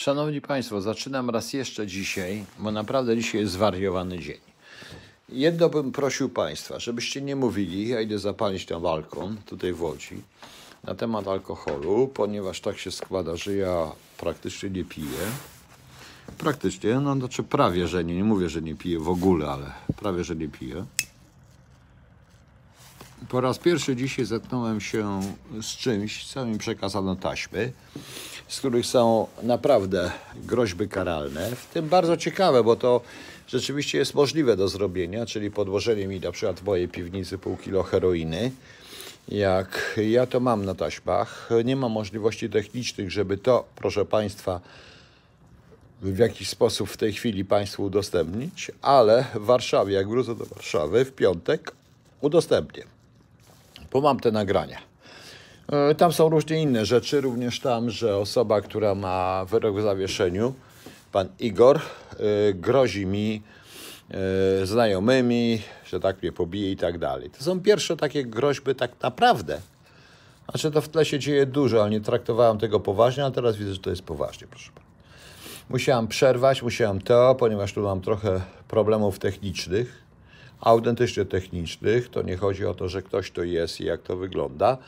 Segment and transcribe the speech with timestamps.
[0.00, 4.40] Szanowni Państwo, zaczynam raz jeszcze dzisiaj, bo naprawdę dzisiaj jest zwariowany dzień.
[5.28, 10.22] Jedno bym prosił Państwa, żebyście nie mówili, ja idę zapalić na balkon tutaj w Łodzi,
[10.84, 15.26] na temat alkoholu, ponieważ tak się składa, że ja praktycznie nie piję.
[16.38, 20.24] Praktycznie, no znaczy prawie, że nie, nie mówię, że nie piję w ogóle, ale prawie,
[20.24, 20.84] że nie piję.
[23.28, 25.20] Po raz pierwszy dzisiaj zetknąłem się
[25.62, 27.72] z czymś, co mi przekazano taśmy,
[28.50, 33.00] z których są naprawdę groźby karalne, w tym bardzo ciekawe, bo to
[33.48, 37.82] rzeczywiście jest możliwe do zrobienia, czyli podłożenie mi na przykład w mojej piwnicy pół kilo
[37.82, 38.50] heroiny.
[39.28, 44.60] Jak ja to mam na taśmach, nie ma możliwości technicznych, żeby to, proszę Państwa,
[46.02, 51.04] w jakiś sposób w tej chwili Państwu udostępnić, ale w Warszawie, jak wrócę do Warszawy
[51.04, 51.72] w piątek,
[52.20, 52.84] udostępnię
[53.90, 54.89] bo mam te nagrania.
[55.70, 60.54] E, Tam są różne inne rzeczy, również tam, że osoba, która ma wyrok w zawieszeniu,
[61.12, 61.82] pan Igor, e,
[62.54, 63.42] grozi mi
[64.10, 67.30] e, znajomymi, że tak mnie pobije i tak dalej.
[67.30, 69.60] To są pierwsze takie groźby tak naprawdę.
[70.50, 73.72] Znaczy to w tle się dzieje dużo, ale nie traktowałem tego poważnie, a teraz widzę,
[73.72, 74.86] że to jest poważnie, proszę pana.
[75.68, 80.10] Musiałem przerwać, musiałem to, ponieważ tu mam trochę problemów technicznych
[80.60, 82.08] autentycznie technicznych.
[82.08, 84.78] To nie chodzi o to, że ktoś to jest i jak to wygląda.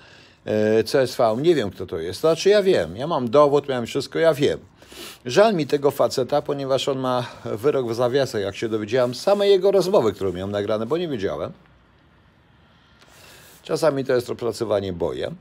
[0.45, 2.21] E, CSV, nie wiem kto to jest.
[2.21, 4.59] Znaczy ja wiem, ja mam dowód, miałem wszystko, ja wiem.
[5.27, 9.71] Żal mi tego faceta, ponieważ on ma wyrok w zawiasach, jak się dowiedziałem, same jego
[9.71, 11.53] rozmowy, którą miałem nagrane, bo nie wiedziałem.
[13.63, 15.37] Czasami to jest opracowanie bojem,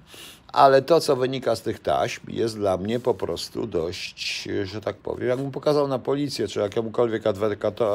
[0.47, 4.95] ale to, co wynika z tych taśm, jest dla mnie po prostu dość, że tak
[4.95, 7.23] powiem, jakbym pokazał na policję, czy jakiemukolwiek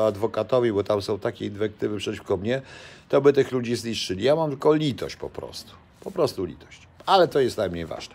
[0.06, 2.62] adwokatowi, bo tam są takie inwektywy przeciwko mnie,
[3.08, 4.24] to by tych ludzi zniszczyli.
[4.24, 5.72] Ja mam tylko litość po prostu.
[6.00, 6.86] Po prostu litość.
[7.06, 8.14] Ale to jest najmniej ważne.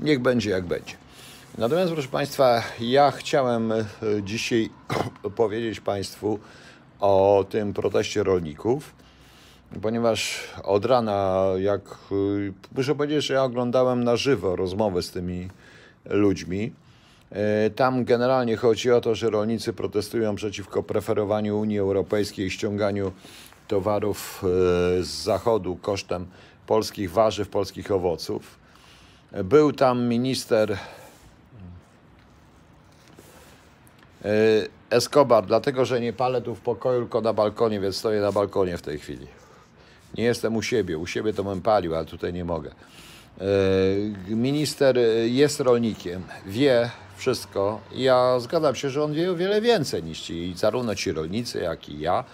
[0.00, 0.94] Niech będzie jak będzie.
[1.58, 3.84] Natomiast, proszę Państwa, ja chciałem e,
[4.22, 4.70] dzisiaj
[5.36, 6.38] powiedzieć Państwu
[7.00, 8.98] o tym proteście rolników
[9.82, 11.80] ponieważ od rana, jak
[12.12, 15.48] y, muszę powiedzieć, że ja oglądałem na żywo rozmowy z tymi
[16.04, 16.72] ludźmi.
[17.30, 23.12] E, tam generalnie chodzi o to, że rolnicy protestują przeciwko preferowaniu Unii Europejskiej i ściąganiu
[23.68, 24.46] towarów e,
[25.02, 26.26] z zachodu kosztem
[26.68, 28.58] polskich warzyw, polskich owoców.
[29.44, 30.78] Był tam minister e,
[34.90, 38.78] Escobar, dlatego że nie palę tu w pokoju, tylko na balkonie, więc stoję na balkonie
[38.78, 39.26] w tej chwili.
[40.16, 40.98] Nie jestem u siebie.
[40.98, 42.70] U siebie to bym palił, ale tutaj nie mogę.
[42.70, 43.44] E,
[44.34, 47.80] minister jest rolnikiem, wie wszystko.
[47.94, 51.88] Ja zgadzam się, że on wie o wiele więcej niż ci, zarówno ci rolnicy, jak
[51.88, 52.24] i ja.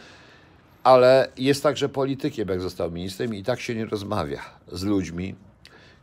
[0.85, 4.41] Ale jest także politykiem, jak został ministrem, i tak się nie rozmawia
[4.73, 5.35] z ludźmi,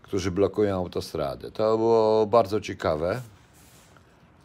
[0.03, 1.52] którzy blokują autostradę.
[1.52, 3.22] To było bardzo ciekawe.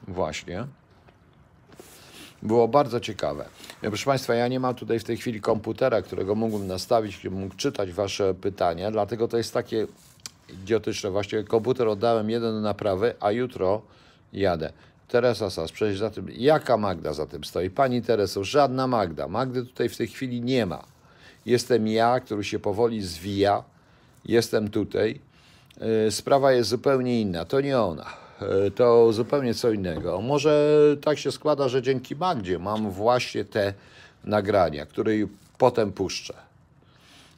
[0.08, 0.66] Właśnie
[2.42, 3.44] było bardzo ciekawe.
[3.80, 7.54] Proszę Państwa, ja nie mam tutaj w tej chwili komputera, którego mógłbym nastawić, który mógł
[7.54, 9.86] czytać Wasze pytania, dlatego to jest takie
[10.48, 11.10] idiotyczne.
[11.10, 13.82] Właściwie komputer oddałem jeden do naprawy, a jutro
[14.32, 14.72] jadę.
[15.08, 17.70] Teresa Sas, przecież za tym, jaka Magda za tym stoi?
[17.70, 19.28] Pani Tereso, żadna Magda.
[19.28, 20.84] Magdy tutaj w tej chwili nie ma.
[21.46, 23.64] Jestem ja, który się powoli zwija.
[24.24, 25.20] Jestem tutaj.
[26.04, 27.44] Yy, sprawa jest zupełnie inna.
[27.44, 28.26] To nie ona.
[28.40, 30.20] E, to zupełnie co innego.
[30.20, 33.74] Może tak się składa, że dzięki Magdzie mam właśnie te
[34.24, 35.12] nagrania, które
[35.58, 36.34] potem puszczę.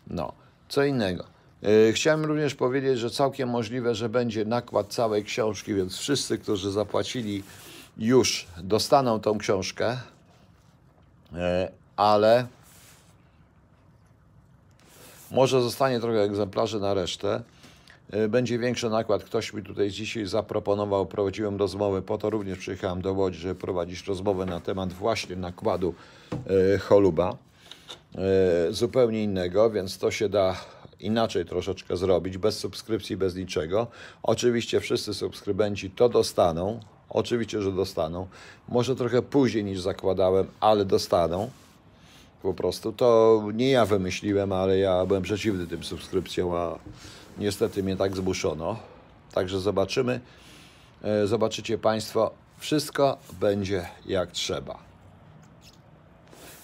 [0.07, 0.33] No,
[0.69, 1.25] co innego.
[1.63, 6.71] E, chciałem również powiedzieć, że całkiem możliwe, że będzie nakład całej książki, więc wszyscy, którzy
[6.71, 7.43] zapłacili
[7.97, 9.97] już dostaną tą książkę,
[11.35, 12.47] e, ale
[15.31, 17.43] może zostanie trochę egzemplarzy na resztę.
[18.11, 19.25] E, będzie większy nakład.
[19.25, 24.07] Ktoś mi tutaj dzisiaj zaproponował, prowadziłem rozmowę, po to również przyjechałem do Łodzi, żeby prowadzić
[24.07, 25.95] rozmowę na temat właśnie nakładu
[26.81, 27.37] choluba.
[28.71, 30.57] Zupełnie innego, więc to się da
[31.01, 33.87] inaczej troszeczkę zrobić, bez subskrypcji, bez niczego.
[34.23, 38.27] Oczywiście wszyscy subskrybenci to dostaną, oczywiście, że dostaną.
[38.69, 41.51] Może trochę później niż zakładałem, ale dostaną.
[42.43, 46.79] Po prostu to nie ja wymyśliłem, ale ja byłem przeciwny tym subskrypcjom, a
[47.39, 48.77] Niestety mnie tak zmuszono.
[49.33, 50.21] Także zobaczymy.
[51.03, 54.79] E, zobaczycie Państwo, wszystko będzie jak trzeba.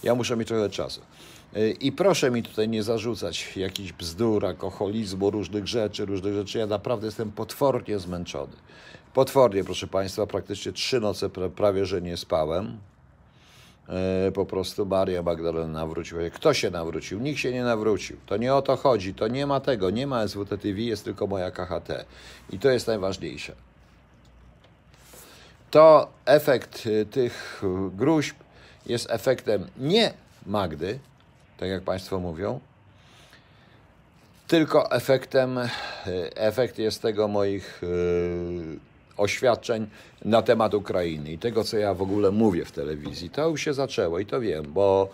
[0.02, 1.00] Ja muszę mieć trochę czasu.
[1.80, 6.58] I proszę mi tutaj nie zarzucać jakichś bzdur, alkoholizmu, różnych rzeczy, różnych rzeczy.
[6.58, 8.52] Ja naprawdę jestem potwornie zmęczony.
[9.14, 12.78] Potwornie, proszę Państwa, praktycznie trzy noce prawie, że nie spałem.
[13.88, 16.20] E, po prostu Maria Magdalena nawróciła.
[16.32, 17.20] Kto się nawrócił?
[17.20, 18.16] Nikt się nie nawrócił.
[18.26, 19.14] To nie o to chodzi.
[19.14, 19.90] To nie ma tego.
[19.90, 22.04] Nie ma SWT TV, jest tylko moja KHT.
[22.50, 23.52] I to jest najważniejsze.
[25.70, 27.62] to efekt y, tych
[27.96, 28.36] gruźb
[28.86, 30.14] jest efektem nie
[30.46, 30.98] Magdy,
[31.56, 32.60] tak jak Państwo mówią,
[34.46, 35.58] tylko efektem,
[36.34, 37.82] efekt jest tego moich
[39.16, 39.86] oświadczeń
[40.24, 43.30] na temat Ukrainy i tego, co ja w ogóle mówię w telewizji.
[43.30, 45.08] To już się zaczęło i to wiem, bo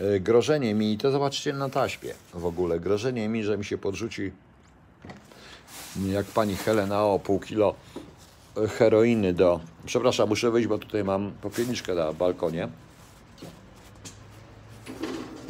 [0.00, 4.32] e, grożenie mi, to zobaczcie na taśmie w ogóle, grożenie mi, że mi się podrzuci
[6.06, 7.74] jak pani Helena o pół kilo
[8.78, 9.60] heroiny do...
[9.86, 12.68] Przepraszam, muszę wyjść, bo tutaj mam popielniczkę na balkonie.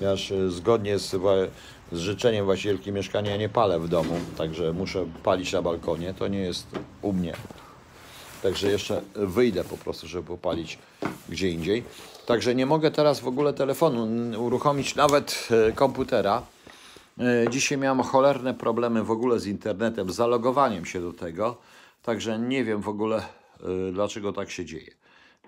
[0.03, 0.15] Ja
[0.49, 1.11] zgodnie z,
[1.93, 6.15] z życzeniem właścicielki mieszkania nie palę w domu, także muszę palić na balkonie.
[6.15, 6.67] To nie jest
[7.03, 7.35] u mnie.
[8.43, 10.79] Także jeszcze wyjdę po prostu, żeby popalić
[11.29, 11.85] gdzie indziej.
[12.27, 14.09] Także nie mogę teraz w ogóle telefonu
[14.45, 16.43] uruchomić, nawet e, komputera.
[17.19, 21.57] E, dzisiaj miałem cholerne problemy w ogóle z internetem, z zalogowaniem się do tego.
[22.03, 23.23] Także nie wiem w ogóle, e,
[23.93, 24.91] dlaczego tak się dzieje.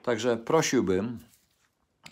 [0.03, 1.19] Także prosiłbym,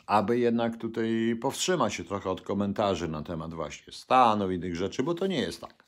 [0.06, 5.02] aby jednak tutaj powstrzymać się trochę od komentarzy na temat właśnie stanu i innych rzeczy,
[5.02, 5.84] bo to nie jest tak.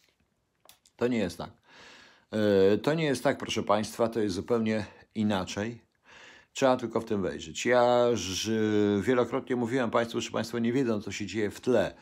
[0.97, 1.51] To nie jest tak.
[2.31, 5.81] E, to nie jest tak, proszę Państwa, to jest zupełnie inaczej.
[6.53, 7.67] Trzeba tylko w tym wejrzeć.
[7.67, 8.07] Ja
[9.01, 11.95] wielokrotnie mówiłem Państwu, że Państwo nie wiedzą, co się dzieje w tle,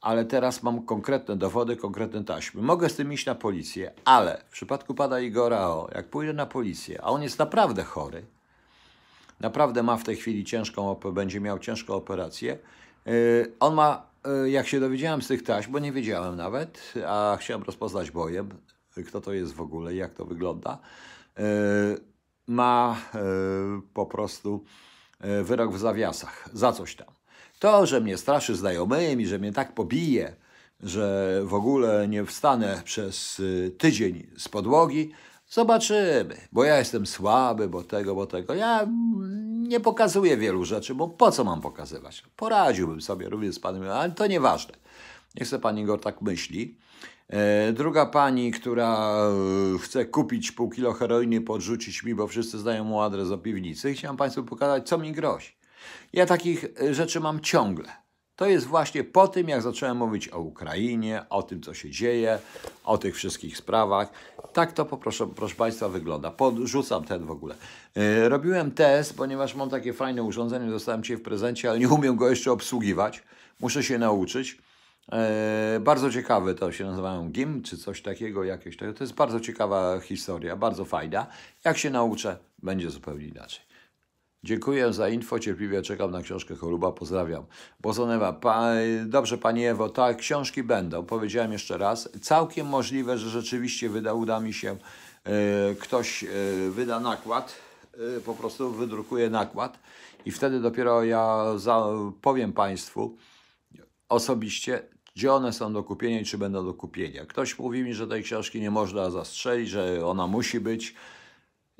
[0.00, 2.62] ale teraz mam konkretne dowody, konkretne taśmy.
[2.62, 6.46] Mogę z tym iść na policję, ale w przypadku pana Igora O, jak pójdę na
[6.46, 8.22] policję, a on jest naprawdę chory,
[9.40, 12.58] naprawdę ma w tej chwili ciężką, będzie miał ciężką operację,
[13.06, 13.10] e,
[13.60, 17.62] on ma, e, jak się dowiedziałem z tych taśm, bo nie wiedziałem nawet, a chciałem
[17.62, 18.48] rozpoznać bojem,
[19.06, 20.78] kto to jest w ogóle, jak to wygląda,
[21.38, 21.42] e,
[22.46, 22.96] ma
[23.94, 24.64] po prostu
[25.42, 27.08] wyrok w zawiasach za coś tam.
[27.58, 30.36] To, że mnie straszy znajomymi, że mnie tak pobije,
[30.80, 33.42] że w ogóle nie wstanę przez
[33.78, 35.12] tydzień z podłogi,
[35.50, 36.36] zobaczymy.
[36.52, 38.54] Bo ja jestem słaby, bo tego, bo tego.
[38.54, 38.88] Ja
[39.68, 42.22] nie pokazuję wielu rzeczy, bo po co mam pokazywać?
[42.36, 44.74] Poradziłbym sobie również z panem, ale to nieważne.
[45.34, 46.78] Nie chcę pani Igor tak myśli.
[47.28, 49.16] E, druga pani, która
[49.74, 53.94] e, chce kupić pół kilo heroiny, podrzucić mi, bo wszyscy znają mu adres do piwnicy.
[53.94, 55.52] Chciałem Państwu pokazać, co mi grozi.
[56.12, 57.88] Ja takich e, rzeczy mam ciągle.
[58.40, 62.38] To jest właśnie po tym, jak zacząłem mówić o Ukrainie, o tym, co się dzieje,
[62.84, 64.12] o tych wszystkich sprawach.
[64.52, 66.30] Tak to poproszę, proszę Państwa wygląda.
[66.30, 67.54] Podrzucam ten w ogóle.
[68.28, 72.30] robiłem test, ponieważ mam takie fajne urządzenie, dostałem Cię w prezencie, ale nie umiem go
[72.30, 73.22] jeszcze obsługiwać.
[73.60, 74.58] Muszę się nauczyć.
[75.12, 78.76] E, bardzo ciekawe to się nazywają GIM, czy coś takiego jakieś.
[78.76, 81.26] To jest bardzo ciekawa historia, bardzo fajna.
[81.64, 83.69] Jak się nauczę, będzie zupełnie inaczej.
[84.44, 87.44] Dziękuję za info, cierpliwie czekam na książkę Choluba, pozdrawiam.
[87.80, 88.72] Bozonewa, pa,
[89.06, 92.08] dobrze Pani Ewo, tak, książki będą, powiedziałem jeszcze raz.
[92.22, 94.76] Całkiem możliwe, że rzeczywiście wyda, uda mi się,
[95.24, 96.26] e, ktoś e,
[96.70, 97.54] wyda nakład,
[98.16, 99.78] e, po prostu wydrukuje nakład
[100.26, 101.86] i wtedy dopiero ja za,
[102.22, 103.16] powiem Państwu
[104.08, 104.82] osobiście,
[105.16, 107.26] gdzie one są do kupienia i czy będą do kupienia.
[107.26, 110.94] Ktoś mówi mi, że tej książki nie można zastrzelić, że ona musi być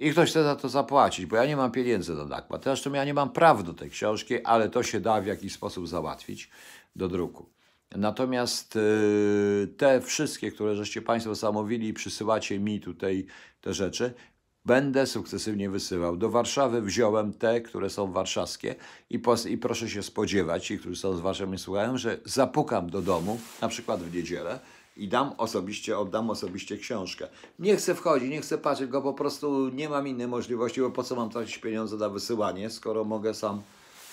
[0.01, 2.65] i ktoś chce za to zapłacić, bo ja nie mam pieniędzy do nakład.
[2.65, 5.89] Zresztą ja nie mam praw do tej książki, ale to się da w jakiś sposób
[5.89, 6.51] załatwić
[6.97, 7.47] do druku.
[7.97, 13.27] Natomiast yy, te wszystkie, które żeście Państwo zamówili i przysyłacie mi tutaj
[13.61, 14.15] te rzeczy,
[14.65, 16.17] Będę sukcesywnie wysyłał.
[16.17, 18.75] Do Warszawy wziąłem te, które są warszawskie
[19.11, 23.03] i, pos- i proszę się spodziewać, ci, którzy są z Warszawy słuchają, że zapukam do
[23.03, 24.61] domu, na przykład w niedzielę
[24.97, 27.29] i dam osobiście, oddam osobiście książkę.
[27.59, 31.03] Nie chcę wchodzić, nie chcę patrzeć, go po prostu nie mam innej możliwości, bo po
[31.03, 33.63] co mam tracić pieniądze na wysyłanie, skoro mogę sam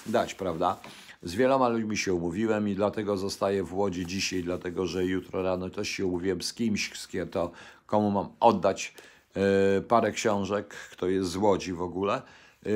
[0.06, 0.78] dać, prawda?
[1.24, 5.70] Z wieloma ludźmi się umówiłem i dlatego zostaję w Łodzi dzisiaj, dlatego że jutro rano
[5.70, 7.52] też się umówiłem z kimś, z kim to,
[7.86, 8.94] komu mam oddać
[9.38, 12.22] E, parę książek, kto jest z Łodzi w ogóle.
[12.66, 12.70] E,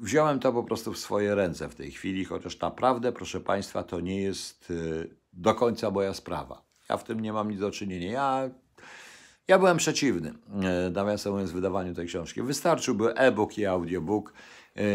[0.00, 4.00] wziąłem to po prostu w swoje ręce w tej chwili, chociaż naprawdę, proszę Państwa, to
[4.00, 4.74] nie jest e,
[5.32, 6.65] do końca moja sprawa.
[6.88, 8.10] Ja w tym nie mam nic do czynienia.
[8.10, 8.50] Ja,
[9.48, 10.34] ja byłem przeciwny,
[10.92, 12.42] nawiasem mówiąc, wydawaniu tej książki.
[12.42, 14.32] Wystarczyłby e-book i audiobook.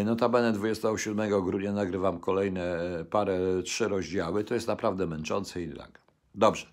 [0.06, 2.78] Notabene 27 grudnia nagrywam kolejne
[3.10, 4.44] parę, trzy rozdziały.
[4.44, 6.00] To jest naprawdę męczące i tak.
[6.36, 6.66] Dobrze.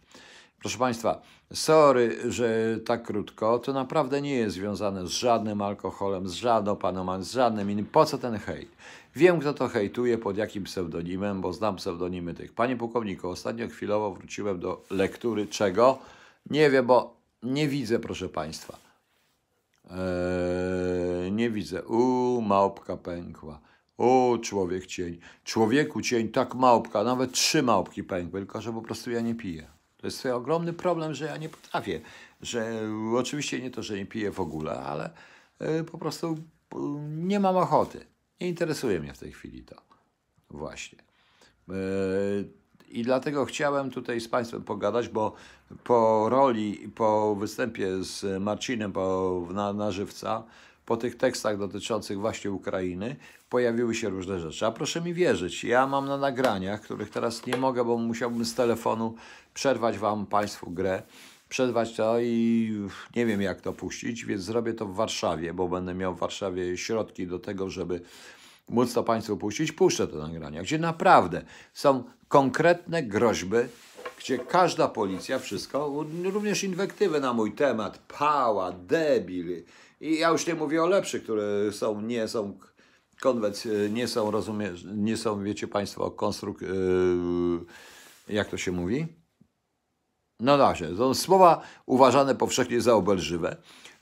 [0.60, 1.22] Proszę Państwa,
[1.52, 7.25] sorry, że tak krótko, to naprawdę nie jest związane z żadnym alkoholem, z żadną panoman,
[7.25, 7.87] z żadnym innym.
[7.87, 8.68] Po co ten hejt?
[9.18, 12.52] Wiem, kto to hejtuje, pod jakim pseudonimem, bo znam pseudonimy tych.
[12.52, 15.98] Panie pułkowniku, ostatnio chwilowo wróciłem do lektury czego?
[16.50, 18.78] Nie wiem, bo nie widzę, proszę Państwa.
[19.90, 21.82] Eee, nie widzę.
[21.82, 23.60] U, małpka pękła.
[23.96, 25.18] O, człowiek cień.
[25.44, 29.66] Człowieku cień, tak małpka, nawet trzy małpki pękły, tylko że po prostu ja nie piję.
[29.96, 32.00] To jest ogromny problem, że ja nie potrafię.
[32.42, 32.80] Że
[33.14, 35.10] oczywiście nie to, że nie piję w ogóle, ale
[35.80, 36.37] y, po prostu
[37.08, 38.04] nie mam ochoty.
[38.40, 39.76] Nie interesuje mnie w tej chwili to.
[40.50, 40.99] Właśnie.
[41.68, 41.75] Yy,
[42.88, 45.35] I dlatego chciałem tutaj z Państwem pogadać, bo
[45.85, 50.45] po roli, po występie z Marcinem po, na, na żywca,
[50.87, 53.16] po tych tekstach dotyczących właśnie Ukrainy,
[53.50, 54.66] pojawiły się różne rzeczy.
[54.66, 58.54] A proszę mi wierzyć, ja mam na nagraniach, których teraz nie mogę, bo musiałbym z
[58.54, 59.14] telefonu
[59.54, 61.02] przerwać Wam Państwu grę,
[61.48, 62.72] przerwać to i
[63.16, 66.76] nie wiem jak to puścić, więc zrobię to w Warszawie, bo będę miał w Warszawie
[66.76, 68.00] środki do tego, żeby
[68.68, 69.72] móc to Państwu puścić.
[69.72, 71.42] Puszczę te nagrania, gdzie naprawdę
[71.74, 73.56] są konkretne groźby,
[74.18, 79.62] gdzie każda policja, wszystko, również inwektywy na mój temat, pała, debil.
[80.00, 82.58] I ja już nie mówię o lepszych, które są, nie są
[83.20, 86.60] konwenc, nie są, rozumie, nie są, wiecie Państwo, konstruk...
[86.62, 86.68] Yy,
[88.28, 89.06] jak to się mówi?
[90.40, 93.57] No właśnie, są słowa uważane powszechnie za obelżywe.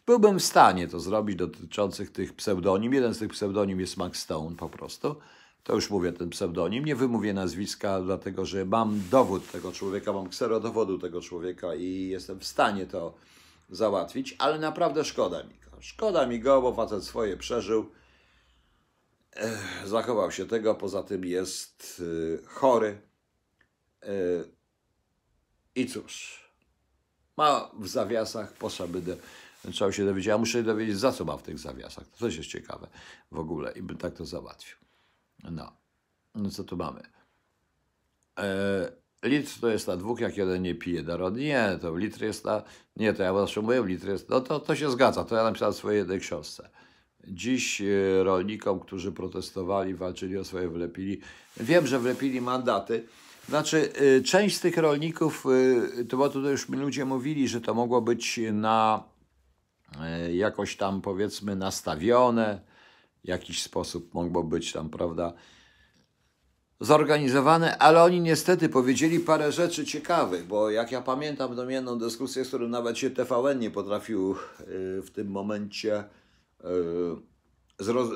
[0.07, 2.95] Byłbym w stanie to zrobić dotyczących tych pseudonim.
[2.95, 5.17] Jeden z tych pseudonim jest Max Stone po prostu.
[5.65, 6.85] To już mówię ten pseudonim.
[6.85, 12.41] Nie wymówię nazwiska, dlatego że mam dowód tego człowieka, mam kserodowodu tego człowieka i jestem
[12.41, 13.15] w stanie to
[13.71, 15.77] załatwić, ale naprawdę szkoda mi go.
[15.81, 17.91] Szkoda mi go, bo facet swoje przeżył.
[19.33, 23.01] Ech, zachował się tego, poza tym jest y, chory.
[24.05, 24.56] Y,
[25.77, 26.41] I cóż,
[27.37, 29.17] ma w zawiasach, potrzeby do,
[29.73, 30.27] trzeba się dowiedzieć.
[30.27, 32.09] Ja muszę dowiedzieć, za co ma w tych zawiasach.
[32.09, 32.89] To też jest ciekawe
[33.33, 34.77] w ogóle i bym tak to załatwił.
[35.51, 35.73] No,
[36.35, 37.01] no co tu mamy?
[38.39, 38.93] E,
[39.23, 41.37] litr to jest na dwóch, jak jeden nie pije narod.
[41.37, 42.63] Nie, to litr jest na...
[42.97, 44.29] Nie, to ja zawsze mówię, litr jest...
[44.29, 46.71] No to, to się zgadza, to ja napisałem w swojej jednej książce.
[47.29, 47.85] Dziś e,
[48.25, 51.21] rolnikom, którzy protestowali, walczyli o swoje wlepili.
[51.57, 53.07] Wiem, że wlepili mandaty.
[53.49, 55.47] Znaczy, e, część z tych rolników,
[56.01, 59.05] e, to bo tutaj już mi ludzie mówili, że to mogło być na
[60.01, 62.61] e, jakoś tam powiedzmy nastawione,
[63.25, 65.33] w jakiś sposób mogło być tam, prawda,
[66.81, 72.49] zorganizowane, ale oni niestety powiedzieli parę rzeczy ciekawych, bo jak ja pamiętam jedną dyskusję, z
[72.49, 74.37] którą nawet się TVN nie potrafił y,
[75.03, 76.05] w tym momencie
[76.65, 77.36] y,
[77.79, 78.09] zroz,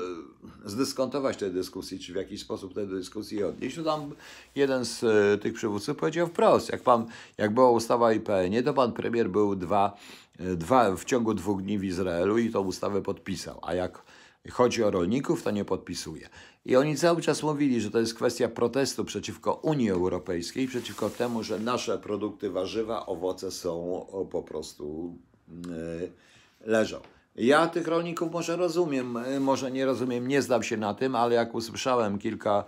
[0.65, 4.11] zdyskontować tej dyskusji, czy w jakiś sposób tej dyskusji odnieść, to tam
[4.55, 7.05] jeden z y, tych przywódców powiedział wprost, jak, pan,
[7.37, 9.97] jak była ustawa IPN-ie, to pan premier był dwa,
[10.39, 14.03] dwa, w ciągu dwóch dni w Izraelu i tą ustawę podpisał, a jak
[14.49, 16.29] chodzi o rolników, to nie podpisuje.
[16.65, 21.43] I oni cały czas mówili, że to jest kwestia protestu przeciwko Unii Europejskiej, przeciwko temu,
[21.43, 25.15] że nasze produkty warzywa, owoce są po prostu
[25.49, 26.11] yy,
[26.65, 27.01] leżą.
[27.35, 31.55] Ja tych rolników może rozumiem, może nie rozumiem, nie zdam się na tym, ale jak
[31.55, 32.63] usłyszałem kilka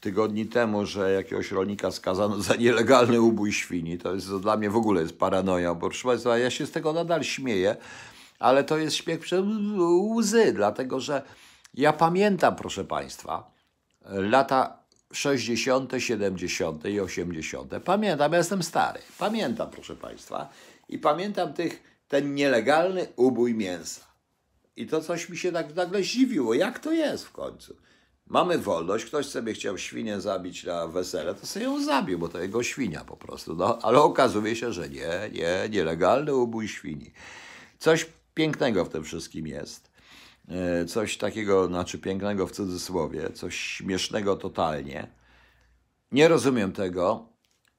[0.00, 4.70] tygodni temu, że jakiegoś rolnika skazano za nielegalny ubój świni, to jest to dla mnie
[4.70, 7.76] w ogóle jest paranoja, bo proszę Państwa, ja się z tego nadal śmieję,
[8.38, 9.44] ale to jest śmiech przez
[10.16, 11.22] łzy, dlatego że
[11.74, 13.50] ja pamiętam, proszę Państwa,
[14.04, 14.78] lata
[15.12, 16.84] 60., 70.
[16.84, 17.72] i 80.
[17.84, 19.00] Pamiętam, ja jestem stary.
[19.18, 20.48] Pamiętam, proszę Państwa.
[20.88, 24.05] I pamiętam tych, ten nielegalny ubój mięsa.
[24.76, 26.54] I to coś mi się tak nagle zdziwiło.
[26.54, 27.76] Jak to jest w końcu?
[28.26, 32.40] Mamy wolność, ktoś sobie chciał świnię zabić na wesele, to sobie ją zabił, bo to
[32.40, 33.56] jego świnia po prostu.
[33.56, 37.12] No, ale okazuje się, że nie, nie, nielegalny ubój świni.
[37.78, 39.90] Coś pięknego w tym wszystkim jest.
[40.48, 45.08] E, coś takiego, znaczy pięknego w cudzysłowie, coś śmiesznego totalnie.
[46.12, 47.28] Nie rozumiem tego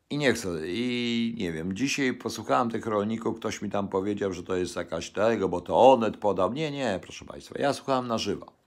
[0.09, 0.49] i nie chcę.
[0.67, 5.09] I nie wiem, dzisiaj posłuchałem tych rolników, ktoś mi tam powiedział, że to jest jakaś
[5.09, 6.53] tego, bo to Onet podał.
[6.53, 8.57] Nie, nie, proszę Państwa, ja słuchałem na żywo.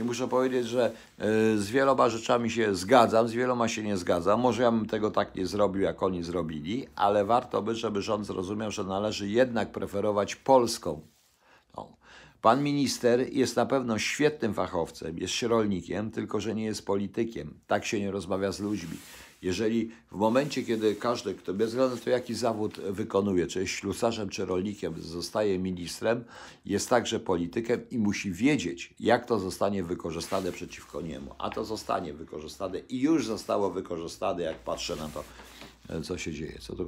[0.00, 4.40] I muszę powiedzieć, że e, z wieloma rzeczami się zgadzam, z wieloma się nie zgadzam.
[4.40, 8.26] Może ja bym tego tak nie zrobił, jak oni zrobili, ale warto by, żeby rząd
[8.26, 11.00] zrozumiał, że należy jednak preferować polską.
[11.76, 11.96] No.
[12.42, 17.60] Pan minister jest na pewno świetnym fachowcem, jest rolnikiem, tylko że nie jest politykiem.
[17.66, 18.96] Tak się nie rozmawia z ludźmi.
[19.42, 23.72] Jeżeli w momencie, kiedy każdy, kto bez względu na to, jaki zawód wykonuje, czy jest
[23.72, 26.24] ślusarzem, czy rolnikiem, zostaje ministrem,
[26.66, 31.34] jest także politykiem i musi wiedzieć, jak to zostanie wykorzystane przeciwko niemu.
[31.38, 35.24] A to zostanie wykorzystane i już zostało wykorzystane, jak patrzę na to,
[36.02, 36.58] co się dzieje.
[36.60, 36.84] Co to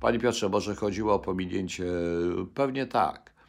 [0.00, 1.84] Panie Piotrze, może chodziło o pominięcie?
[2.54, 3.39] Pewnie tak.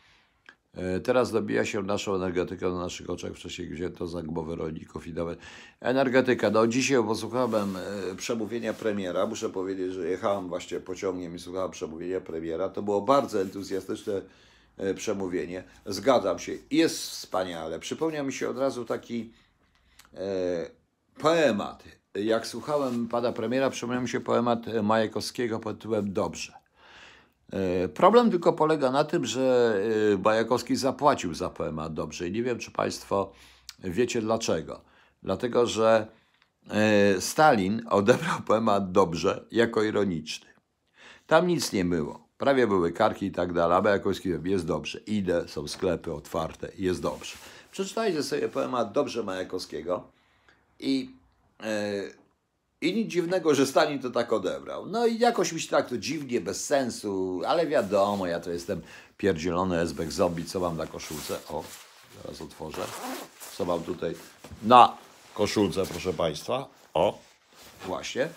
[0.73, 3.33] E, teraz dobija się naszą energetykę na naszych oczach.
[3.33, 5.39] Wcześniej wzięto za głowę rolników i nawet
[5.79, 6.49] energetyka.
[6.49, 9.25] No dzisiaj posłuchałem e, przemówienia premiera.
[9.25, 12.69] Muszę powiedzieć, że jechałem właśnie pociągiem i słuchałem przemówienia premiera.
[12.69, 14.21] To było bardzo entuzjastyczne
[14.77, 15.63] e, przemówienie.
[15.85, 16.53] Zgadzam się.
[16.71, 17.79] Jest wspaniale.
[17.79, 19.31] Przypomniał mi się od razu taki
[21.17, 21.83] poemat.
[22.15, 26.60] Jak słuchałem pana premiera, przypomniał mi się poemat Majekowskiego pod tytułem Dobrze.
[27.51, 29.75] E, problem tylko polega na tym, że
[30.13, 33.31] e, Bajakowski zapłacił za poemat dobrze i nie wiem, czy Państwo
[33.79, 34.81] wiecie dlaczego.
[35.23, 36.07] Dlatego, że
[36.69, 40.47] e, Stalin odebrał poemat dobrze jako ironiczny.
[41.27, 42.27] Tam nic nie było.
[42.37, 44.99] Prawie były karki i tak dalej, a Bajakowski jest dobrze.
[44.99, 47.35] Idę, są sklepy otwarte, jest dobrze.
[47.71, 50.03] Przeczytajcie sobie poemat Dobrze Majakowskiego
[50.79, 51.11] i
[52.81, 54.85] i nic dziwnego, że Stalin to tak odebrał.
[54.85, 58.81] No i jakoś mi się tak to dziwnie, bez sensu, ale wiadomo, ja to jestem
[59.17, 61.39] pierdzielony esbek zombie, co mam na koszulce?
[61.49, 61.63] O,
[62.23, 62.81] zaraz otworzę.
[63.57, 64.15] Co mam tutaj
[64.63, 64.97] na
[65.33, 66.69] koszulce, proszę Państwa?
[66.93, 67.19] O,
[67.85, 68.29] właśnie.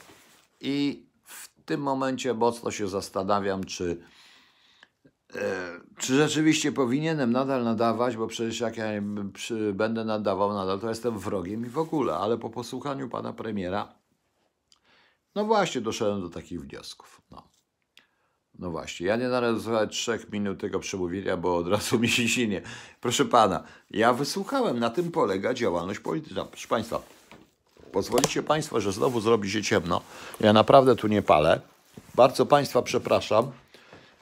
[0.61, 4.03] I w tym momencie mocno się zastanawiam, czy,
[5.35, 5.41] e,
[5.99, 8.87] czy rzeczywiście powinienem nadal nadawać, bo przecież jak ja
[9.33, 14.04] przy, będę nadawał nadal, to jestem wrogiem i w ogóle, ale po posłuchaniu pana premiera
[15.35, 17.21] no właśnie, doszedłem do takich wniosków.
[17.31, 17.43] No,
[18.59, 22.63] no właśnie, ja nie należę trzech minut tego przemówienia, bo od razu mi się sinie.
[23.01, 26.45] Proszę pana, ja wysłuchałem, na tym polega działalność polityczna.
[26.45, 27.01] Proszę państwa,
[27.93, 30.01] pozwolicie państwo, że znowu zrobi się ciemno.
[30.41, 31.61] Ja naprawdę tu nie palę.
[32.15, 33.51] Bardzo państwa przepraszam,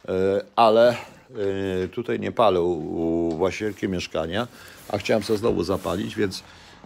[0.09, 4.49] e, ale e, tutaj nie palę u właścicielki mieszkania,
[4.89, 6.43] a chciałem sobie znowu zapalić, więc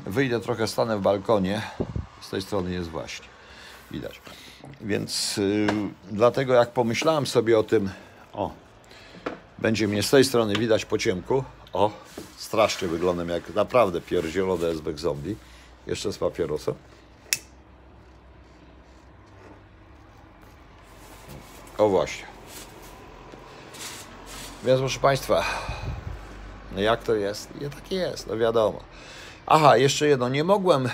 [0.06, 1.62] wyjdę trochę, stanę w balkonie.
[2.20, 3.35] Z tej strony jest właśnie
[3.90, 4.20] widać.
[4.80, 5.66] Więc yy,
[6.10, 7.90] dlatego jak pomyślałem sobie o tym,
[8.32, 8.50] o,
[9.58, 11.90] będzie mnie z tej strony widać po ciemku, o,
[12.36, 15.36] strasznie wyglądam jak naprawdę pierdzielone SBek zombie,
[15.86, 16.74] jeszcze z papierosem.
[21.78, 22.24] O właśnie.
[24.64, 25.44] Więc proszę Państwa,
[26.72, 27.60] no jak to jest?
[27.60, 28.80] Nie tak jest, no wiadomo.
[29.46, 30.90] Aha, jeszcze jedno, nie mogłem, e,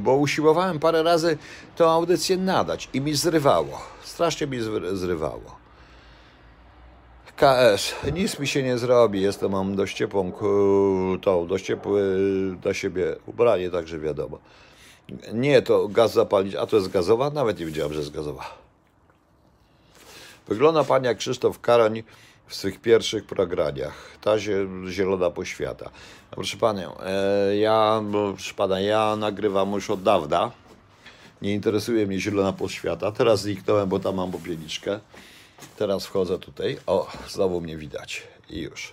[0.00, 1.38] bo usiłowałem parę razy
[1.76, 3.80] tę audycję nadać i mi zrywało.
[4.02, 4.58] Strasznie mi
[4.92, 5.58] zrywało.
[7.36, 10.32] KS, nic mi się nie zrobi, jestem, mam dość ciepłą,
[11.22, 12.00] tą, dość ciepłe
[12.62, 14.38] dla siebie ubranie, także wiadomo.
[15.32, 17.30] Nie, to gaz zapalić, a to jest gazowa?
[17.30, 18.44] Nawet nie wiedziałem, że jest gazowa.
[20.48, 22.02] Wygląda pani jak Krzysztof Karoń,
[22.48, 24.18] w swych pierwszych prograniach.
[24.20, 24.38] Ta
[24.88, 25.90] zielona poświata.
[26.30, 30.50] Proszę Panią, e, ja, proszę Pana, ja nagrywam już od dawna.
[31.42, 33.12] Nie interesuje mnie zielona poświata.
[33.12, 35.00] Teraz zniknąłem, bo tam mam popielniczkę.
[35.76, 36.78] Teraz wchodzę tutaj.
[36.86, 38.22] O, znowu mnie widać.
[38.50, 38.92] I już.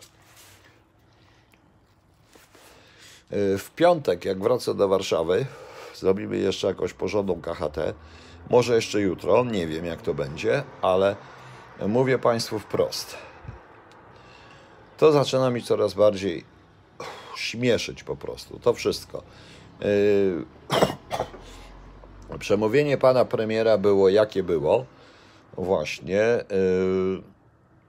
[3.32, 5.46] E, w piątek, jak wrócę do Warszawy,
[5.96, 7.94] zrobimy jeszcze jakąś porządną KHT.
[8.50, 11.16] Może jeszcze jutro, nie wiem jak to będzie, ale
[11.88, 13.18] mówię Państwu wprost
[14.98, 16.44] to zaczyna mi coraz bardziej
[17.36, 18.60] śmieszyć po prostu.
[18.60, 19.24] To wszystko.
[19.82, 20.46] Yy,
[22.40, 24.86] przemówienie pana premiera było jakie było.
[25.58, 26.44] Właśnie.
[26.50, 27.22] Yy,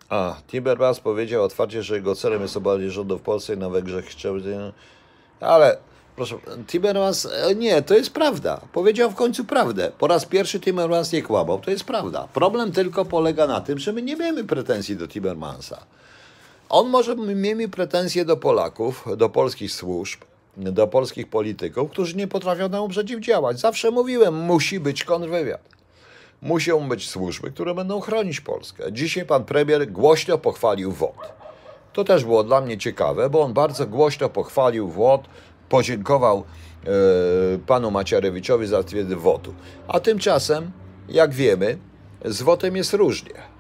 [0.09, 4.07] a, Timmermans powiedział otwarcie, że jego celem jest obalenie rządu w Polsce i na Węgrzech.
[5.40, 5.77] Ale
[6.16, 8.61] proszę, Timmermans, e, nie, to jest prawda.
[8.73, 9.92] Powiedział w końcu prawdę.
[9.99, 12.29] Po raz pierwszy Timmermans nie kłamał, to jest prawda.
[12.33, 15.87] Problem tylko polega na tym, że my nie mamy pretensji do Timmermansa.
[16.68, 20.20] On może mieć pretensje do Polaków, do polskich służb,
[20.57, 23.61] do polskich polityków, którzy nie potrafią nam przeciwdziałać.
[23.61, 25.61] Zawsze mówiłem, musi być kontrwywiad.
[26.42, 28.92] Muszą być służby, które będą chronić Polskę.
[28.92, 31.16] Dzisiaj pan premier głośno pochwalił WOT.
[31.92, 35.29] To też było dla mnie ciekawe, bo on bardzo głośno pochwalił WOT,
[35.68, 36.44] podziękował
[36.85, 39.55] e, panu Macierewiczowi za stwierdzenie WOT-u.
[39.88, 40.70] A tymczasem,
[41.09, 41.79] jak wiemy,
[42.24, 43.56] z WOT-em jest różnie.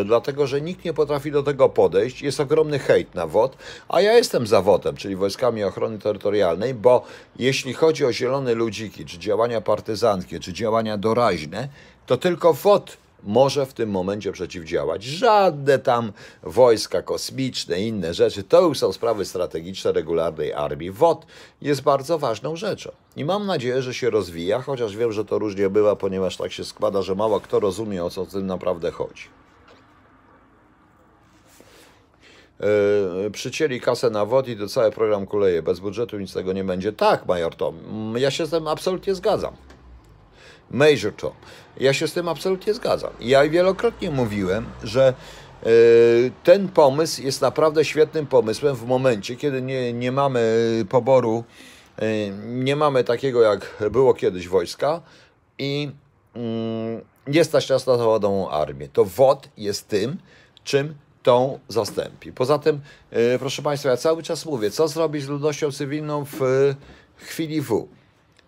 [0.00, 2.22] E, dlatego że nikt nie potrafi do tego podejść.
[2.22, 3.56] Jest ogromny hejt na WOT,
[3.88, 7.04] a ja jestem za WOT-em, czyli Wojskami Ochrony Terytorialnej, bo
[7.38, 11.68] jeśli chodzi o zielone ludziki, czy działania partyzanckie, czy działania doraźne,
[12.06, 15.04] to tylko WOT może w tym momencie przeciwdziałać.
[15.04, 20.90] Żadne tam wojska kosmiczne, inne rzeczy, to już są sprawy strategiczne regularnej armii.
[20.90, 21.26] WOT
[21.62, 25.70] jest bardzo ważną rzeczą i mam nadzieję, że się rozwija, chociaż wiem, że to różnie
[25.70, 29.24] bywa, ponieważ tak się składa, że mało kto rozumie, o co w tym naprawdę chodzi.
[32.60, 35.62] Yy, przycięli kasę na WOD i to cały program kuleje.
[35.62, 36.92] Bez budżetu nic z tego nie będzie.
[36.92, 37.74] Tak, Major Tom,
[38.16, 39.56] ja się z tym absolutnie zgadzam.
[40.70, 41.32] Major Tom,
[41.80, 43.10] ja się z tym absolutnie zgadzam.
[43.20, 45.14] Ja wielokrotnie mówiłem, że
[45.64, 45.70] yy,
[46.44, 50.40] ten pomysł jest naprawdę świetnym pomysłem w momencie, kiedy nie, nie mamy
[50.88, 51.44] poboru,
[51.98, 52.06] yy,
[52.44, 55.00] nie mamy takiego jak było kiedyś wojska
[55.58, 55.90] i
[57.26, 58.88] nie stać nas na zawodoną armię.
[58.88, 60.18] To WOD jest tym,
[60.64, 60.94] czym
[61.28, 62.32] tą zastąpi.
[62.32, 66.40] Poza tym, e, proszę Państwa, ja cały czas mówię, co zrobić z ludnością cywilną w
[67.16, 67.88] chwili W.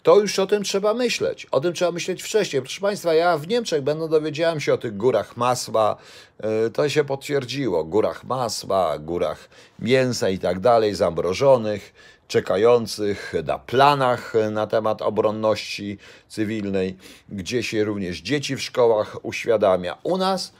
[0.03, 1.47] to już o tym trzeba myśleć.
[1.51, 2.63] O tym trzeba myśleć wcześniej.
[2.63, 5.97] Proszę Państwa, ja w Niemczech będę dowiedziałem się o tych górach masła.
[6.39, 7.85] E, to się potwierdziło.
[7.85, 11.95] Górach masła, górach mięsa i tak dalej, zamrożonych,
[12.29, 16.97] czekających na planach na temat obronności cywilnej,
[17.29, 19.99] gdzie się również dzieci w szkołach uświadamia.
[20.03, 20.53] U nas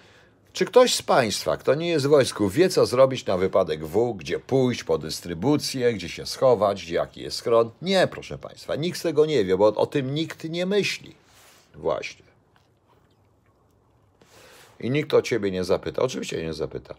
[0.53, 4.15] czy ktoś z Państwa, kto nie jest w wojsku, wie, co zrobić na wypadek W,
[4.15, 7.71] gdzie pójść po dystrybucję, gdzie się schować, gdzie jaki jest schron?
[7.83, 11.15] Nie, proszę Państwa, nikt z tego nie wie, bo o tym nikt nie myśli.
[11.75, 12.31] Właśnie.
[14.81, 16.03] I nikt o Ciebie nie zapyta.
[16.03, 16.95] Oczywiście nie zapyta.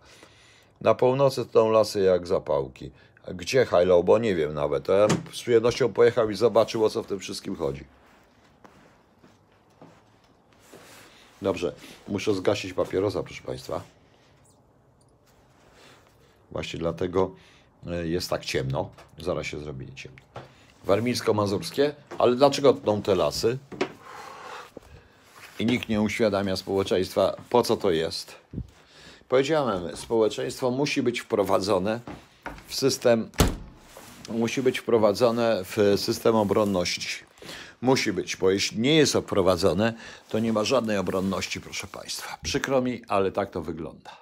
[0.81, 2.91] Na północy to lasy jak zapałki.
[3.27, 4.03] Gdzie Hajlo?
[4.03, 4.87] Bo nie wiem nawet.
[4.87, 7.83] Ja z przyjemnością pojechał i zobaczył, o co w tym wszystkim chodzi.
[11.41, 11.73] Dobrze,
[12.08, 13.82] muszę zgasić papierosa, proszę Państwa.
[16.51, 17.32] Właśnie dlatego
[17.88, 18.89] e, jest tak ciemno.
[19.19, 20.21] Zaraz się zrobi ciemno.
[20.86, 23.58] Warmińsko-mazurskie, ale dlaczego tną te lasy?
[25.60, 28.36] I nikt nie uświadamia społeczeństwa, po co to jest.
[29.30, 31.99] Powiedziałem, społeczeństwo musi być wprowadzone
[32.67, 33.30] w system,
[34.30, 37.31] musi być wprowadzone w system obronności.
[37.82, 39.94] Musi być, bo jeśli nie jest wprowadzone,
[40.30, 42.38] to nie ma żadnej obronności, proszę Państwa.
[42.44, 44.17] Przykro mi, ale tak to wygląda.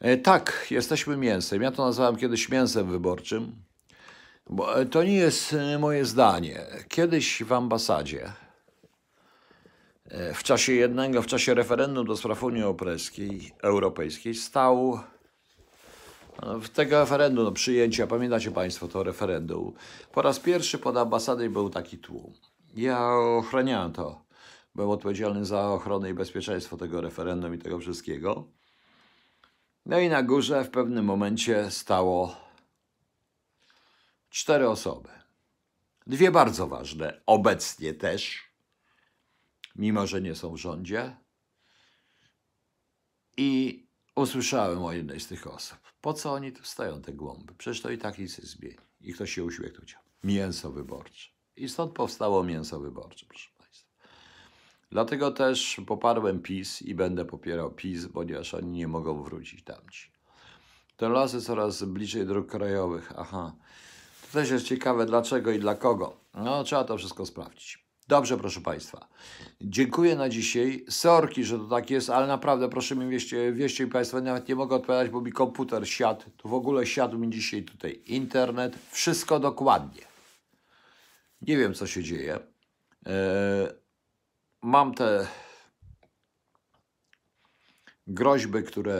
[0.00, 1.62] E, Tak, jesteśmy mięsem.
[1.62, 3.52] Ja to nazwałem kiedyś mięsem wyborczym,
[4.50, 6.66] bo e, to nie jest e, moje zdanie.
[6.88, 8.32] Kiedyś w ambasadzie,
[10.34, 12.62] w czasie jednego, w czasie referendum do spraw Unii
[13.62, 15.00] Europejskiej, stał
[16.42, 19.72] w tego referendum, no, przyjęcia, pamiętacie Państwo to referendum,
[20.12, 22.32] po raz pierwszy pod ambasadą był taki tłum.
[22.74, 24.26] Ja ochraniałem to.
[24.74, 28.48] Byłem odpowiedzialny za ochronę i bezpieczeństwo tego referendum i tego wszystkiego.
[29.86, 32.36] No i na górze w pewnym momencie stało
[34.30, 35.08] cztery osoby.
[36.06, 38.44] Dwie bardzo ważne, obecnie też,
[39.76, 41.16] mimo że nie są w rządzie.
[43.36, 43.85] I
[44.16, 45.78] usłyszałem o jednej z tych osób.
[46.00, 47.54] Po co oni tu stoją, te głąby?
[47.58, 48.76] Przecież to i tak nic nie zmieni.
[49.00, 49.86] I ktoś się uśmiechnął.
[50.24, 51.30] Mięso wyborcze.
[51.56, 53.90] I stąd powstało mięso wyborcze, proszę Państwa.
[54.90, 60.10] Dlatego też poparłem PiS i będę popierał PiS, ponieważ oni nie mogą wrócić tamci.
[60.96, 63.12] Te lasy coraz bliżej dróg krajowych.
[63.16, 63.52] Aha.
[64.22, 66.16] To też jest ciekawe dlaczego i dla kogo.
[66.34, 67.85] No, trzeba to wszystko sprawdzić.
[68.08, 69.08] Dobrze, proszę Państwa.
[69.60, 70.84] Dziękuję na dzisiaj.
[70.88, 74.54] Sorki, że to tak jest, ale naprawdę proszę mi wieście, wieście mi Państwo, nawet nie
[74.54, 76.24] mogę odpowiadać, bo mi komputer siadł.
[76.36, 78.78] Tu w ogóle siadł mi dzisiaj tutaj internet.
[78.90, 80.02] Wszystko dokładnie.
[81.40, 82.38] Nie wiem, co się dzieje.
[83.06, 83.74] E,
[84.62, 85.26] mam te
[88.06, 88.98] groźby, które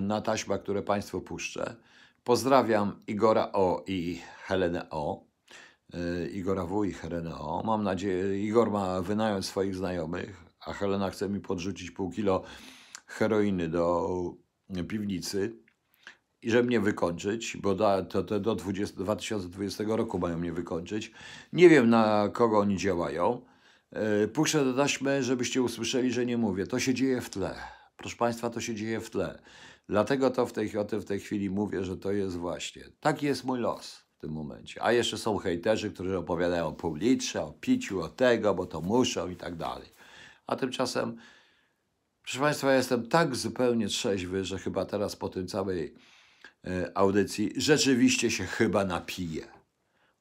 [0.00, 1.76] na taśmach, które Państwu puszczę.
[2.24, 5.27] Pozdrawiam Igora O i Helenę O.
[5.94, 6.94] Y, Igora W i.
[7.64, 12.42] Mam nadzieję, Igor ma wynająć swoich znajomych, a Helena chce mi podrzucić pół kilo
[13.06, 14.08] heroiny do
[14.88, 15.56] piwnicy
[16.42, 21.12] i żeby mnie wykończyć, bo to, to do 20, 2020 roku mają mnie wykończyć.
[21.52, 23.40] Nie wiem, na kogo oni działają.
[23.90, 24.74] E, Puszczę do
[25.22, 26.66] żebyście usłyszeli, że nie mówię.
[26.66, 27.54] To się dzieje w tle.
[27.96, 29.42] Proszę Państwa, to się dzieje w tle.
[29.88, 32.84] Dlatego to w tej, o tym w tej chwili mówię, że to jest właśnie.
[33.00, 34.82] Taki jest mój los w tym momencie.
[34.82, 38.80] A jeszcze są hejterzy, którzy opowiadają o pół litrze, o piciu, o tego, bo to
[38.80, 39.88] muszą i tak dalej.
[40.46, 41.16] A tymczasem,
[42.22, 45.94] proszę Państwa, ja jestem tak zupełnie trzeźwy, że chyba teraz po tym całej
[46.66, 49.48] e, audycji rzeczywiście się chyba napiję.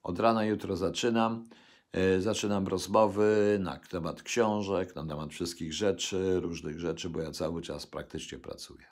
[0.03, 1.49] Od rana jutro zaczynam.
[1.91, 7.61] E, Zaczynam rozmowy na temat książek, na temat wszystkich rzeczy, różnych rzeczy, bo ja cały
[7.61, 8.85] czas praktycznie pracuję.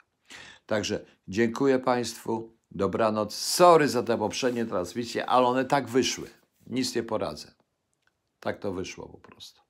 [0.66, 2.55] Także dziękuję Państwu.
[2.70, 3.34] Dobranoc.
[3.34, 6.30] Sorry za te poprzednie transmisje, ale one tak wyszły.
[6.66, 7.54] Nic nie poradzę.
[8.40, 9.60] Tak to wyszło po prostu.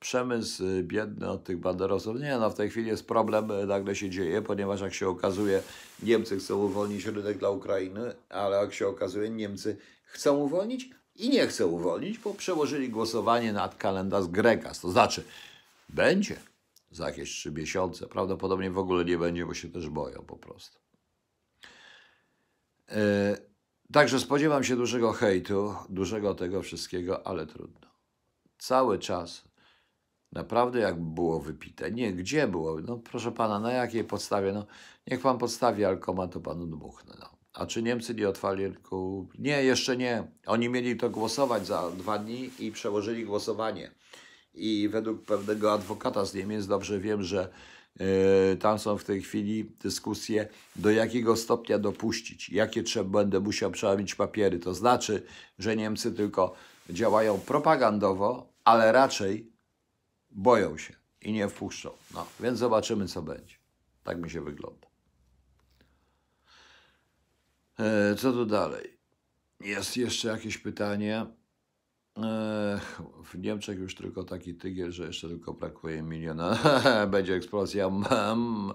[0.00, 2.20] Przemysł y, biedny od tych banderosów.
[2.20, 5.62] Nie, no w tej chwili jest problem, y, nagle się dzieje, ponieważ jak się okazuje,
[6.02, 11.46] Niemcy chcą uwolnić rynek dla Ukrainy, ale jak się okazuje, Niemcy chcą uwolnić i nie
[11.46, 14.80] chcą uwolnić, bo przełożyli głosowanie nad kalendarz Grekas.
[14.80, 15.24] To znaczy,
[15.88, 16.36] będzie
[16.90, 18.06] za jakieś trzy miesiące.
[18.06, 20.78] Prawdopodobnie w ogóle nie będzie, bo się też boją po prostu.
[22.88, 23.48] E,
[23.92, 27.88] Także spodziewam się dużego hejtu, dużego tego wszystkiego, ale trudno.
[28.58, 29.44] Cały czas
[30.32, 31.90] naprawdę jak było wypite.
[31.90, 32.80] Nie, gdzie było?
[32.80, 34.52] No proszę pana, na jakiej podstawie?
[34.52, 34.66] No
[35.06, 37.14] niech pan podstawi alkomat, to panu dmuchnę.
[37.20, 37.38] No.
[37.52, 39.28] A czy Niemcy nie otwarli rynku?
[39.38, 40.32] Nie, jeszcze nie.
[40.46, 43.90] Oni mieli to głosować za dwa dni i przełożyli głosowanie.
[44.54, 47.48] I według pewnego adwokata z Niemiec dobrze wiem, że
[48.60, 54.14] Tam są w tej chwili dyskusje, do jakiego stopnia dopuścić, jakie trzeba, będę musiał przerobić
[54.14, 54.58] papiery.
[54.58, 55.22] To znaczy,
[55.58, 56.54] że Niemcy tylko
[56.90, 59.52] działają propagandowo, ale raczej
[60.30, 61.90] boją się i nie wpuszczą.
[62.14, 63.54] No, więc zobaczymy, co będzie.
[64.04, 64.88] Tak mi się wygląda.
[67.78, 68.98] E, Co tu dalej?
[69.60, 71.26] Jest jeszcze jakieś pytanie.
[73.24, 76.58] W Niemczech już tylko taki tygiel, że jeszcze tylko brakuje miliona.
[77.10, 77.86] Będzie eksplozja.
[77.86, 78.72] Mm,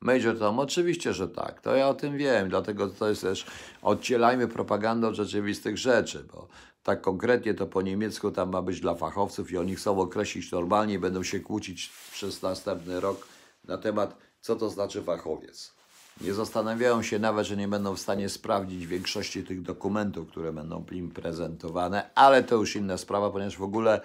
[0.00, 1.60] Major Tom, oczywiście, że tak.
[1.60, 3.46] To ja o tym wiem, dlatego to jest też
[3.82, 6.48] odcielajmy propagandę od rzeczywistych rzeczy, bo
[6.82, 10.94] tak konkretnie to po niemiecku tam ma być dla fachowców i oni chcą określić normalnie
[10.94, 13.28] i będą się kłócić przez następny rok
[13.64, 15.75] na temat, co to znaczy fachowiec.
[16.20, 20.84] Nie zastanawiają się nawet, że nie będą w stanie sprawdzić większości tych dokumentów, które będą
[20.92, 24.00] im prezentowane, ale to już inna sprawa, ponieważ w ogóle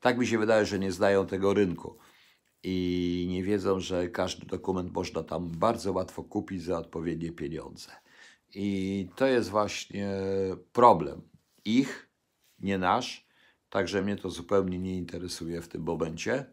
[0.00, 1.98] tak mi się wydaje, że nie znają tego rynku
[2.62, 7.90] i nie wiedzą, że każdy dokument można tam bardzo łatwo kupić za odpowiednie pieniądze.
[8.54, 10.10] I to jest właśnie
[10.72, 11.22] problem
[11.64, 12.08] ich,
[12.58, 13.28] nie nasz,
[13.70, 16.46] także mnie to zupełnie nie interesuje w tym momencie.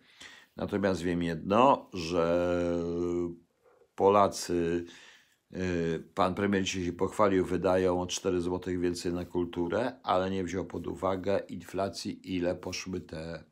[0.56, 2.52] Natomiast wiem jedno, że
[3.96, 4.86] Polacy,
[5.56, 10.66] y, pan premier się pochwalił, wydają o 4 zł więcej na kulturę, ale nie wziął
[10.66, 13.44] pod uwagę inflacji, ile poszły te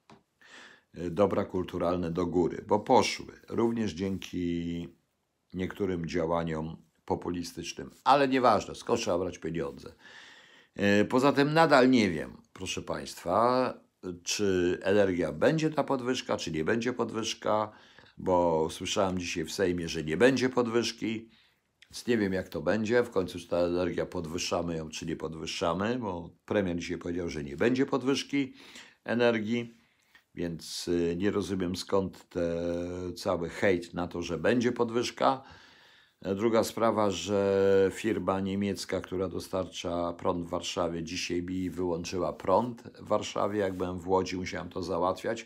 [0.97, 4.88] y, dobra kulturalne do góry, bo poszły również dzięki
[5.53, 9.93] niektórym działaniom populistycznym, ale nieważne, skąd trzeba brać pieniądze.
[11.01, 13.73] Y, Poza tym nadal nie wiem, proszę Państwa,
[14.23, 17.71] czy energia będzie ta podwyżka, czy nie będzie podwyżka,
[18.17, 21.30] bo słyszałem dzisiaj w Sejmie, że nie będzie podwyżki,
[21.91, 23.04] więc nie wiem jak to będzie.
[23.04, 27.43] W końcu czy ta energia podwyższamy ją, czy nie podwyższamy, bo premier dzisiaj powiedział, że
[27.43, 28.54] nie będzie podwyżki
[29.04, 29.78] energii,
[30.36, 32.28] więc y, nie rozumiem skąd
[33.15, 35.43] cały hejt na to, że będzie podwyżka.
[36.36, 43.08] Druga sprawa, że firma niemiecka, która dostarcza prąd w Warszawie, dzisiaj mi wyłączyła prąd w
[43.08, 43.60] Warszawie.
[43.60, 45.45] Jak byłem w Łodzi, musiałem to załatwiać.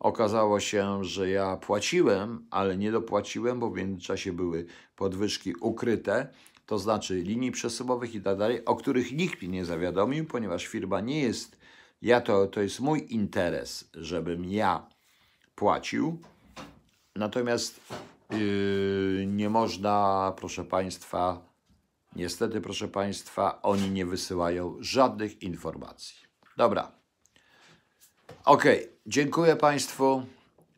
[0.00, 6.28] Okazało się, że ja płaciłem, ale nie dopłaciłem, bo w międzyczasie były podwyżki ukryte,
[6.66, 11.00] to znaczy linii przesyłowych i tak dalej, o których nikt mnie nie zawiadomił, ponieważ firma
[11.00, 11.56] nie jest,
[12.02, 14.86] ja to, to jest mój interes, żebym ja
[15.54, 16.18] płacił.
[17.16, 17.80] Natomiast
[18.30, 21.40] yy, nie można, proszę Państwa,
[22.16, 26.16] niestety, proszę Państwa, oni nie wysyłają żadnych informacji.
[26.56, 27.03] Dobra.
[28.44, 30.22] Okej, dziękuję Państwu.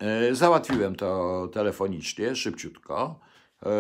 [0.01, 3.21] Yy, Załatwiłem to telefonicznie, szybciutko.
[3.63, 3.71] Yy,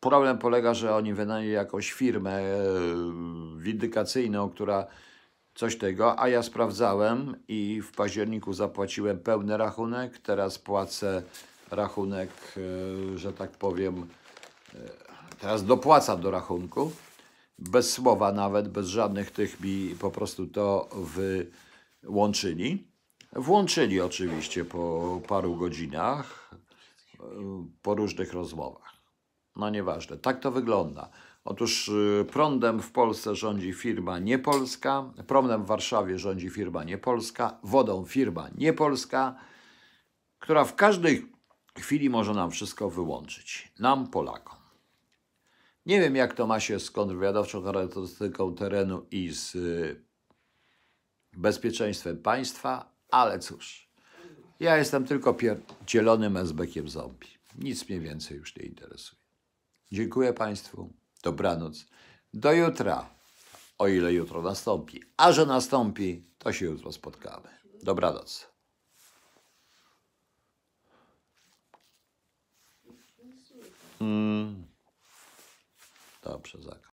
[0.00, 4.86] Problem polega, że oni wynajęli jakąś firmę yy, windykacyjną, która
[5.54, 11.22] coś tego, a ja sprawdzałem i w październiku zapłaciłem pełny rachunek, teraz płacę
[11.70, 12.30] rachunek,
[13.16, 14.06] że tak powiem,
[15.40, 16.92] teraz dopłacam do rachunku,
[17.58, 20.88] bez słowa nawet, bez żadnych tych mi po prostu to
[22.02, 22.89] wyłączyli.
[23.32, 26.50] Włączyli oczywiście po paru godzinach,
[27.20, 27.26] yy,
[27.82, 28.92] po różnych rozmowach.
[29.56, 31.10] No nieważne, tak to wygląda.
[31.44, 38.04] Otóż y, prądem w Polsce rządzi firma niepolska, prądem w Warszawie rządzi firma niepolska, wodą
[38.04, 39.34] firma niepolska,
[40.38, 41.32] która w każdej
[41.78, 43.72] chwili może nam wszystko wyłączyć.
[43.78, 44.58] Nam, Polakom.
[45.86, 50.04] Nie wiem, jak to ma się z kontrwywiadowczą charakterystyką terenu i z y,
[51.32, 53.90] bezpieczeństwem państwa, ale cóż.
[54.60, 57.28] Ja jestem tylko pierdzielonym esbekiem zombie.
[57.58, 59.20] Nic mnie więcej już nie interesuje.
[59.92, 60.92] Dziękuję Państwu.
[61.22, 61.86] Dobranoc.
[62.34, 63.10] Do jutra.
[63.78, 65.02] O ile jutro nastąpi.
[65.16, 67.48] A że nastąpi, to się jutro spotkamy.
[67.82, 68.50] Dobranoc.
[74.00, 74.66] Mm.
[76.22, 76.89] Dobrze, Zaka.